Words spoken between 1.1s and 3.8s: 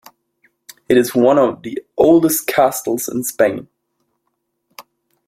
one of the oldest castles in Spain.